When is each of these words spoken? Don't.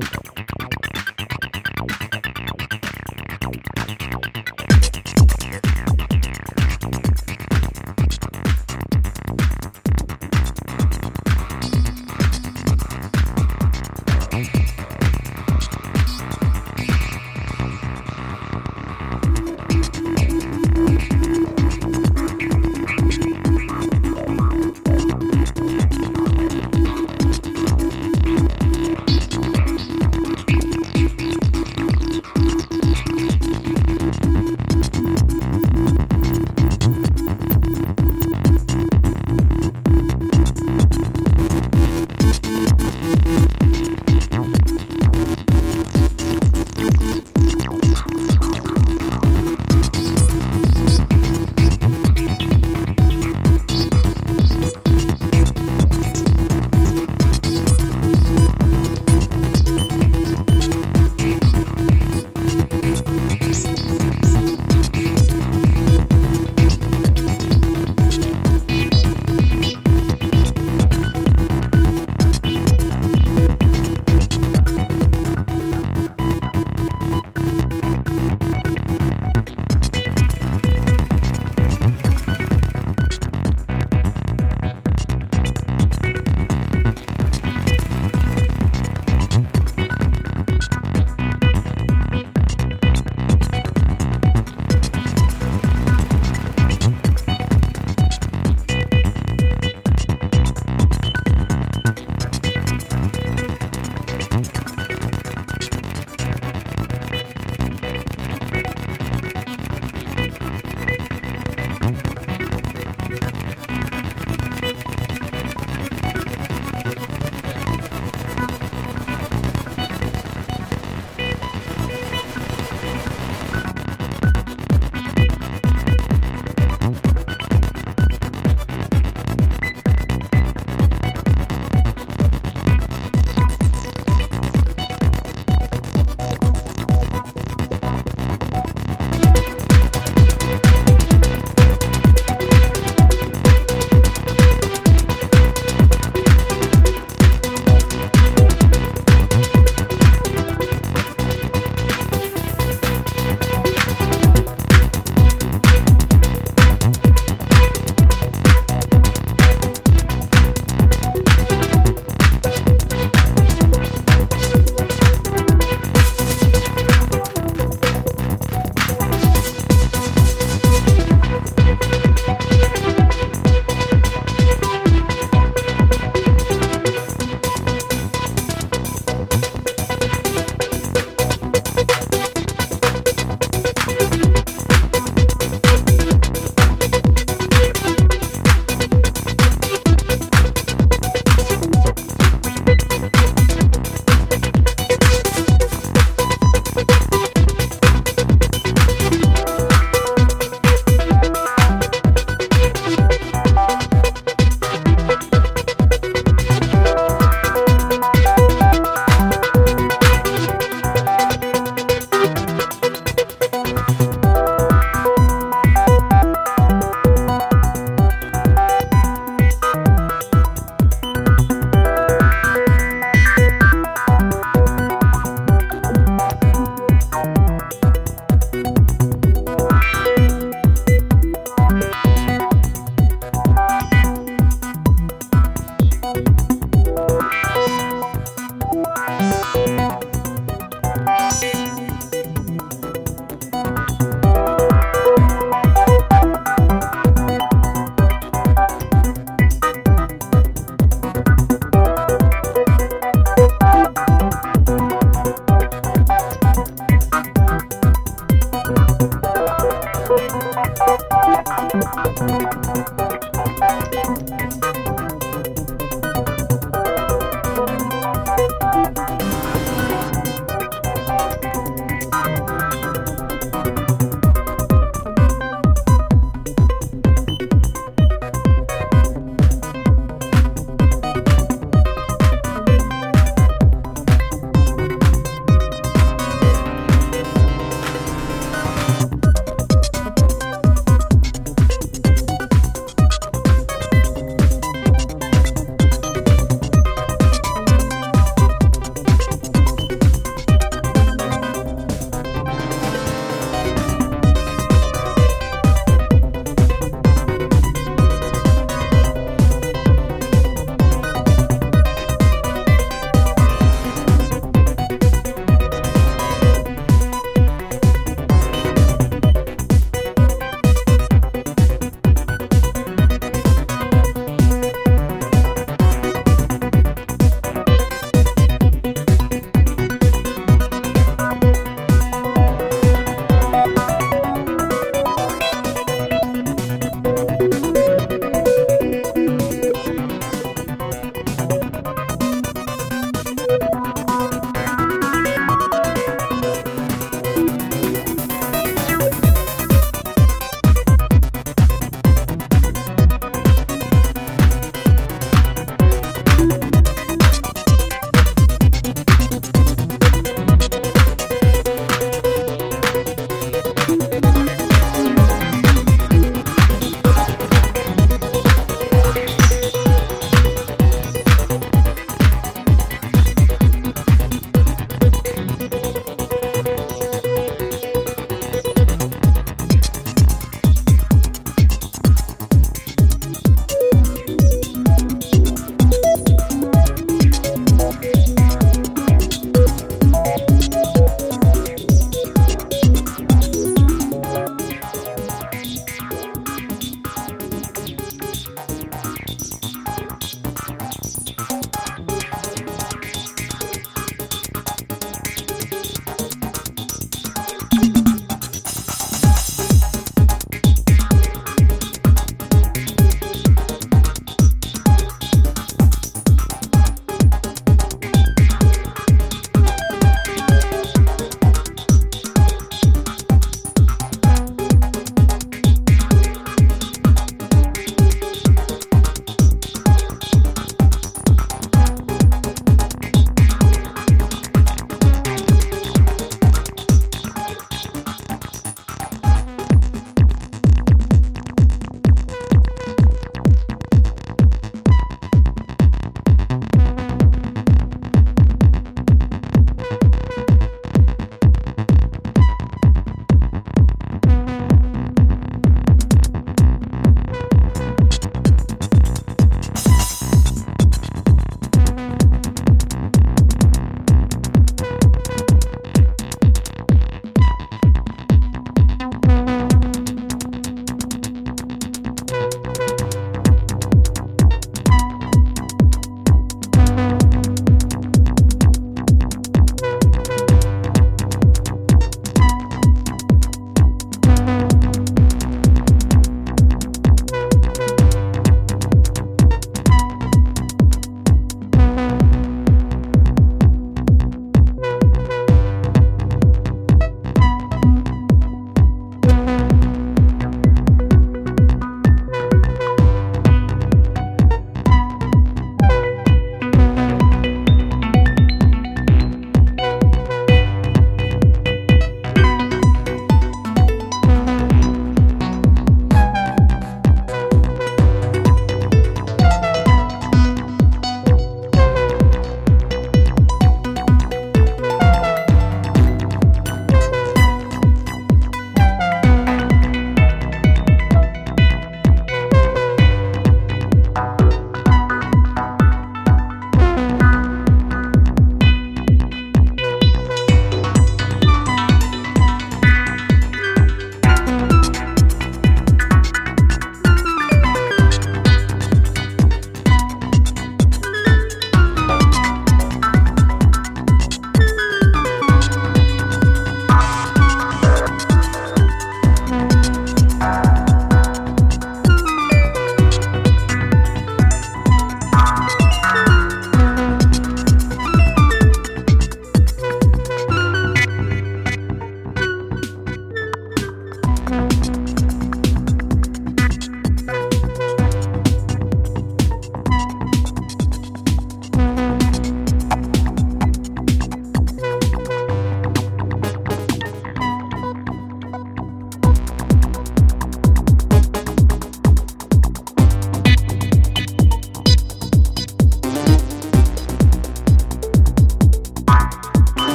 Don't. 0.00 0.23